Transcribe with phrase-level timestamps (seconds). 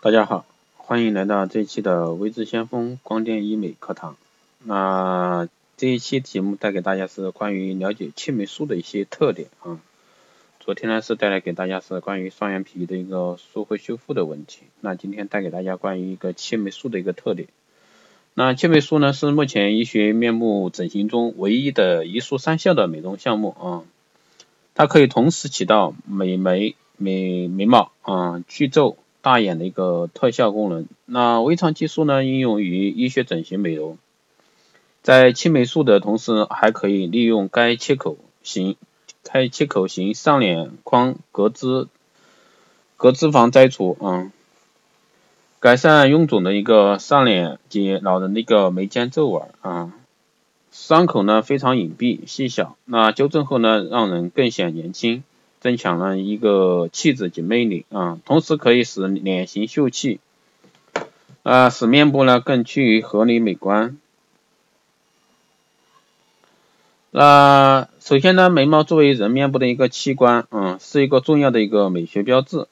[0.00, 0.46] 大家好，
[0.76, 4.16] 欢迎来到这一期的微智先锋光电医美课堂。
[4.62, 9.80] 那这一期题目带给大家是关于了解青霉素的一些特点啊。
[10.60, 14.60] 昨天呢是带来给大家是关于双眼皮的一个术后修复的问题。
[14.80, 17.48] 那今天带给大家关于一个青霉素的一个特点。
[18.34, 23.82] 那青霉素呢是目前医学面部整形中唯一的一术三效的美容项目啊。
[24.76, 28.96] 它可以同时起到美眉、美眉毛啊、去皱。
[29.28, 30.86] 大眼的一个特效功能。
[31.04, 33.98] 那微创技术呢，应用于医学整形美容，
[35.02, 38.76] 在青霉素的同时，还可以利用该切口型
[39.22, 41.88] 开切口型上脸框隔脂
[42.96, 44.32] 隔脂肪摘除啊，
[45.60, 49.92] 改善臃肿的一个上脸及老人的一个眉间皱纹啊，
[50.70, 55.22] 伤口呢非常隐蔽细小，那纠正后呢，让人更显年轻。
[55.60, 60.20] 增强了一个气质及魅力啊，同时可以使脸型秀气
[61.42, 63.98] 啊，使面部呢更趋于合理美观。
[67.10, 72.66] 那首先呢，眉毛作为人面部的一个器官，嗯，是一个重要的一个美学标志。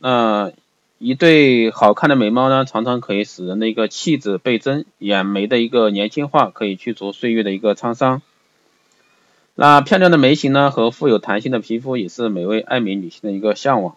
[0.00, 0.50] 那
[0.98, 8.22] 一对好看的眉毛呢，常常可以使人的一个气质倍增，眼眉的一个年轻化，可以去除岁月的一个沧桑。
[9.64, 13.94] 那漂亮的眉形呢，和富有弹性的皮肤也是每位爱美女性的一个向往。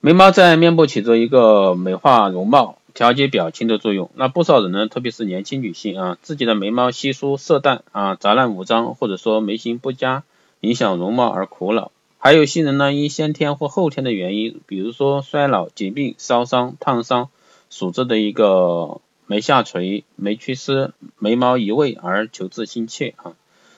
[0.00, 4.10] 眉毛在面部起着一个美化容貌、调节表情的作用。
[4.16, 10.24] 那不少人呢，特别是年轻女性啊，自己的眉毛稀疏、色淡啊、杂乱无章，或者说眉形不佳，
[10.60, 11.90] 影响容貌而苦恼。
[12.18, 17.30] 还有些人呢，因先天或后天的原因，比如说衰老、疾病、烧伤、烫伤，
[17.70, 19.00] 所致的一个。
[19.30, 23.34] 眉下垂、眉曲丝、眉毛移位而求自心切啊，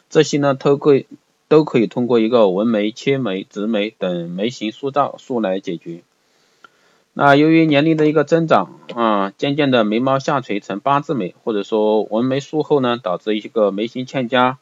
[0.09, 1.06] 这些呢都可以
[1.48, 6.03] 都可以通过一个纹眉、切眉、植眉等眉形塑造术来解决。
[7.15, 14.59] 那由于年龄的一个增长啊，渐渐的眉毛下垂成八字眉，或者说纹眉术后呢，导致一个眉形欠佳、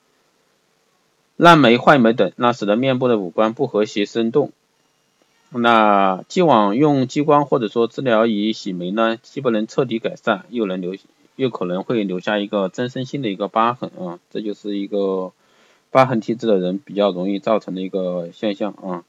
[1.36, 4.52] 烂眉、坏眉等，那使得面部的五官不和谐生动。
[5.50, 10.94] 那既往用激光或者说治疗仪洗眉呢，既不能彻底改善，又能留，
[11.36, 15.32] 又可能会留下一个增生性的一个疤痕啊，这就是一个
[15.90, 19.04] 疤痕体质的人比较容易造成的一个现象啊。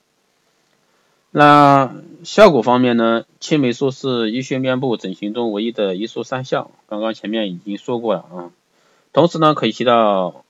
[1.32, 8.52] 那效果方面呢，青霉素是医学面部整形中唯一的一术三效，刚刚前面已经说过了啊。
[9.12, 10.46] 同时呢，可以起到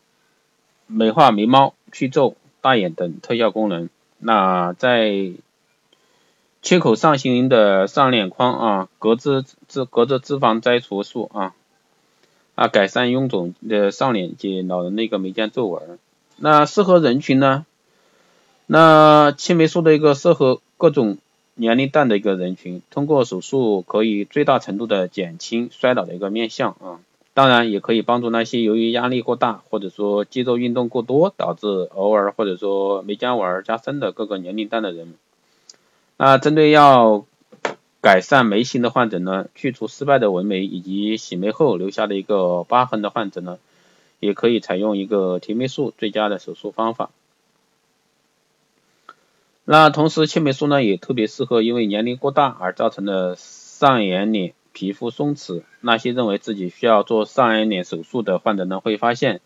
[0.85, 3.89] 美化眉毛、去皱、大眼等特效功能。
[4.19, 5.31] 那在
[6.61, 11.53] 切口上行的上脸框啊，隔脂脂隔着脂肪摘除术啊，
[12.55, 15.97] 啊改善臃肿的上脸及老人的一个眉间皱纹。
[16.35, 17.65] 那适合人群呢？
[18.67, 21.17] 那青霉素的一个适合各种
[21.55, 26.99] 年龄段的一个人群，通过手术可以最大程度的减轻衰老的一个面相啊。
[27.33, 35.15] 当然也可以帮助那些由于压力过大或者说肌肉运动过多导致偶尔或者说眉间纹加深的各个年龄段的人。
[36.21, 37.25] 那针对要
[38.01, 43.57] 改善眉形的患者呢，去除失败的纹眉以及洗眉后留下的一个疤痕的患者呢，
[44.19, 47.09] 也可以采用一个提眉术最佳的手术方法。
[49.63, 55.63] 那同时青霉素呢，也特别适合因为年龄过大而造成的上眼睑皮肤松弛。
[55.79, 59.39] 那些认为自己需要做上眼睑手术的患者呢，会发现。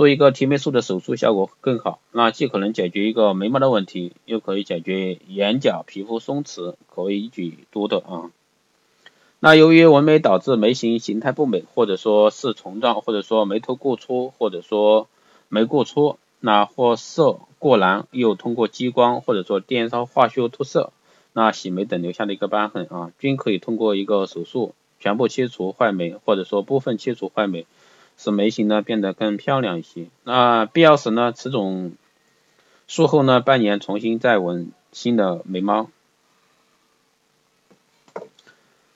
[0.00, 8.30] 做一个提眉术的手术效果更好，那既可能解决一个眉毛的问题，又可以解决眼角皮肤松弛，可谓一举多得啊。
[9.40, 15.06] 那由于纹眉导致眉形形态不美，或者说是虫状，或者说眉头过粗，或者说
[15.50, 20.94] 眉过粗，那或色过蓝，又通过激光或者说电烧化修脱色，
[21.34, 27.66] 那洗眉等留下的一个疤痕啊，均可以通过一个手术全部切除坏眉，或者说部分切除坏眉。
[28.22, 30.08] 使眉形呢变得更漂亮一些。
[30.24, 31.92] 那必要时呢，此种
[32.86, 35.88] 术后呢半年重新再纹新的眉毛。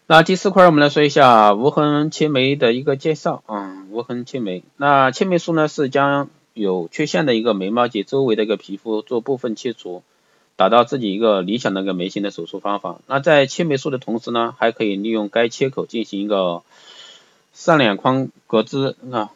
[0.06, 4.62] 那第四块我们来说一下无痕切眉的一个介绍啊，无痕切眉。
[4.76, 10.02] 那切眉术呢是将有缺陷的一个眉毛及周围的一个皮肤做部分切除，
[10.56, 13.00] 达到自己一个理想的一个眉形的手术方法。
[13.06, 16.62] 那在切眉术的同时呢，还可以利用该切口进行一个。
[17.54, 19.30] 上脸框隔脂啊，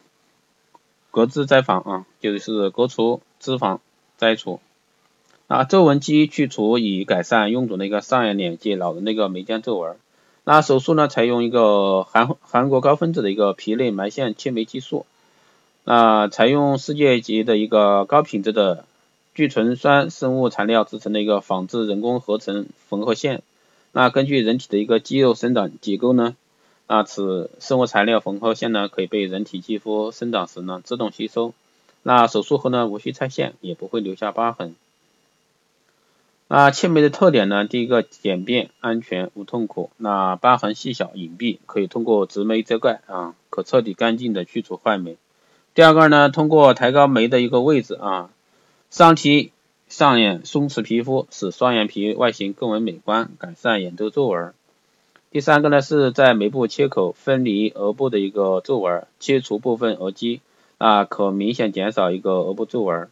[1.09, 3.79] 隔脂摘房啊，就是割除脂肪
[4.17, 4.59] 摘除。
[5.47, 9.95] 啊皱纹肌去除以改善臃肿的一个上眼睑及老人的一个眉间皱纹。
[10.43, 15.05] 那手术呢，采用一个韩韩国高分子的一个皮内埋线切眉技术。
[15.85, 18.83] 那采用世界级的一个高品质的
[19.33, 23.43] 聚醇酸生物材料制成的一个仿制人工合成缝合线。
[23.93, 26.35] 那根据人体的一个肌肉生长结构呢，
[26.91, 31.53] 那此生物材料缝合线呢可以被人体肌肤生长时呢自动吸收。
[32.01, 34.73] 那手术后呢无需拆线，也不会留下疤痕。
[36.47, 39.91] 那切眉的特点呢，第一个简便、安全、无痛苦。
[39.97, 45.17] 那疤痕细小、隐蔽，可以通过植眉遮盖啊，可彻底干净的去除坏眉。
[45.75, 48.31] 第二个呢，通过抬高眉的一个位置啊，
[48.89, 49.51] 上提
[49.89, 54.55] 上眼松弛皮肤，使双眼皮外形更为美观，改善眼周皱纹。
[55.31, 60.41] 第三个呢，是在眉部切口分离额部的一个皱纹，切除部分额肌
[60.79, 63.09] 啊，可明显减少一个额部皱纹。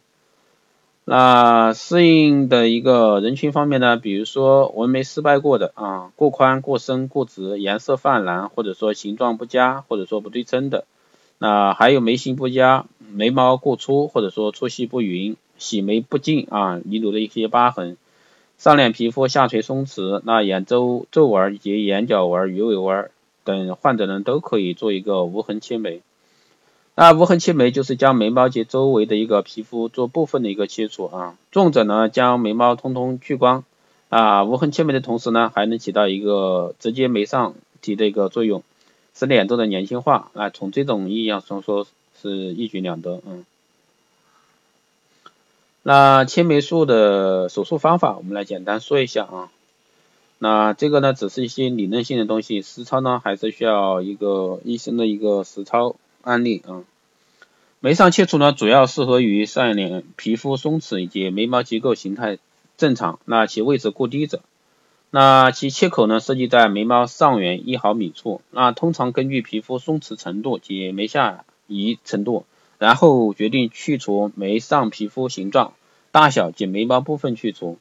[1.04, 10.86] 那适应的一个人群方面呢，比如说纹眉失败过的啊，过宽、过深、过直，颜色泛蓝，或者说形状不佳，或者说不对称的。
[11.38, 17.96] 那还有眉形不佳、眉毛过粗，或者说粗细不匀、洗眉不净啊，遗留的一些疤痕。
[18.58, 23.08] 上脸皮肤下垂松弛，那眼周皱纹以及眼角纹、鱼尾纹
[23.44, 26.02] 等患者呢，都可以做一个无痕切眉。
[26.96, 33.62] 那无痕切眉就是将眉毛及周围的一个皮肤做部分的一个切除啊，重者呢将眉毛通通去光
[34.08, 38.64] 啊，无痕切眉的同时呢还能起到一个直接眉上提的一个作用，
[39.14, 41.86] 使脸做的年轻化啊，从这种意义上说
[42.20, 43.44] 是一举两得嗯。
[45.82, 49.50] 那切眉术的手术方法我们来简单说一下啊，
[50.38, 55.96] 那这个呢只是一些理论性的东西，实操呢还是需要一个医生的一个实操。
[56.22, 56.84] 案例啊，
[57.80, 62.38] 眉上切除呢，主要适合于上脸皮肤松弛以及眉毛结构形态
[62.76, 64.40] 正常，那其位置过低者。
[65.10, 68.42] 那其切口呢，设计在眉毛上缘一毫米处。
[68.50, 72.44] 那通常根据皮肤松弛程度及眉下移程度，
[72.78, 75.74] 然后决定去除眉上皮肤形状、
[76.12, 77.78] 大小及眉毛部分去除。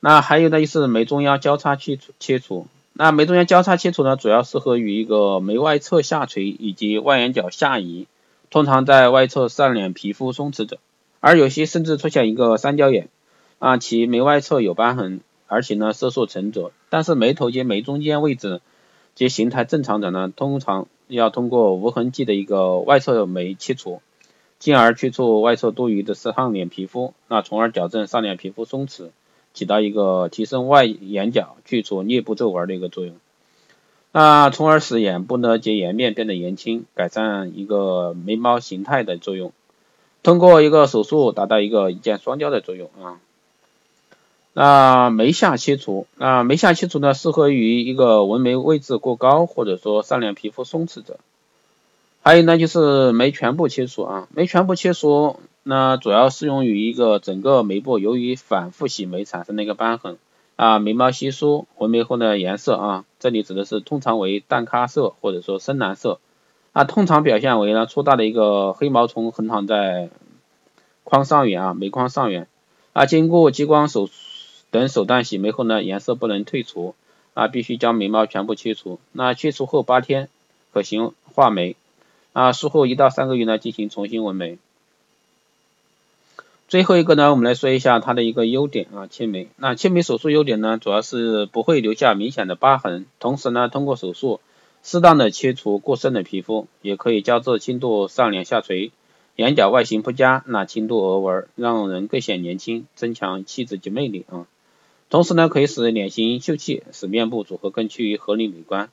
[0.00, 2.66] 那还有呢，就是眉中央交叉去除切除。
[2.92, 8.06] 那眉中央交叉切除呢，主要适合于一个眉外侧下垂以及外眼角下移，
[8.50, 10.78] 通常在外侧上脸皮肤松弛者，
[11.20, 13.08] 而有些甚至出现一个三角眼，
[13.58, 18.60] 啊，其眉外侧有疤痕，而且呢色素沉着，但是眉头及眉中间位置
[19.14, 24.00] 及形态正常者呢，通常要通过无痕迹的一个外侧眉切除，
[24.58, 29.10] 进而去除外侧多余的上脸皮肤，那从而矫正上脸皮肤松弛。
[29.52, 33.16] 起到一个提升外眼角、去除颞部皱纹的一个作用，
[34.12, 39.52] 那从而使眼部呢及颜面变得年轻，改善一个眉毛形态的作用。
[40.22, 43.18] 通过一个手术达到一个一箭双雕的作用啊。
[44.52, 51.18] 那眉下切除，那眉下切除呢适合于一个纹眉位置过高或者说上脸皮肤松弛者。
[52.22, 55.40] 还有呢就是眉全部切除啊，眉全部切除。
[55.62, 60.16] 那主要适用于一个整个眉部由于反复洗眉产生的一个瘢痕
[60.56, 66.18] 啊，眉毛稀疏，纹眉后的颜色啊，这里指的是通常为淡咖色或者说深蓝色
[66.72, 70.08] 啊，通常表现为呢粗大的一个黑毛虫横躺在
[71.04, 72.48] 眶上缘啊，眉眶上缘
[72.94, 74.12] 啊，经过激光手术
[74.70, 76.94] 等手段洗眉后呢，颜色不能退除
[77.34, 80.28] 啊，必须将眉毛全部切除，那切除后八天
[80.72, 81.76] 可行画眉
[82.32, 84.58] 啊，术后一到三个月呢进行重新纹眉。
[86.68, 89.48] 最后一个呢，我们来说一下它的一个优点啊，切眉。
[89.56, 94.40] 那切眉手术优点呢，主要是不会留下明显的疤痕，同时呢，通过手术
[94.84, 98.92] 适当的切除过剩的皮肤，也可以矫治轻度上脸下垂、
[99.34, 104.46] 眼角外形不佳、那轻度额纹，让人更显年轻，增强气质及魅力啊。
[105.10, 108.90] 同时呢，可以使脸型秀气，使面部组合更趋于合理美观。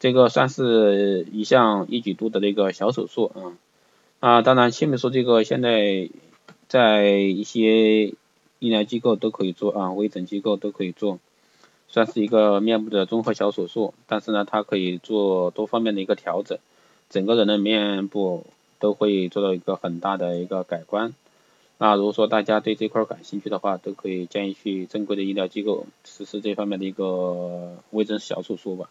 [0.00, 3.58] 这个算是一项一举多得的一个小手术啊。
[4.20, 6.08] 啊，当然切眉术这个现在。
[6.68, 8.06] 在一些
[8.58, 11.20] 医疗机构都可以做啊，微整机构都可以做，
[11.86, 13.94] 算是一个面部的综合小手术。
[14.08, 16.58] 但是呢，它可以做多方面的一个调整，
[17.08, 18.44] 整个人的面部
[18.80, 21.14] 都会做到一个很大的一个改观。
[21.78, 28.88] 那如果说大家对这块感兴趣的话，都可以建议去正规的医疗机构实施这方面的一个微针小手术吧。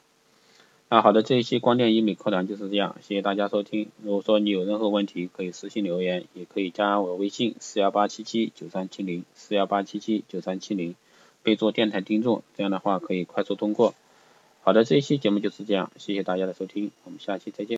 [0.88, 3.90] 那好的，这一期光电医美课堂就是这样，谢谢大家收听。
[4.04, 10.96] 如果说你有任何问题，可以私信留言，也可以加我微信四幺八七七九三七零四幺八七七九三七零，
[11.42, 13.96] 备注电台听众，这样的话可以快速通过。
[14.62, 17.74] 好的，这一期节目就是这样，谢谢大家的收听，我们下期再见。